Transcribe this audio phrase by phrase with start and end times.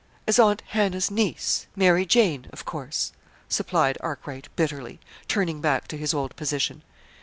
[0.27, 3.11] "As Aunt Hannah's niece, Mary Jane, of course,"
[3.47, 6.81] supplied Arkwright, bitterly, turning back to his old position.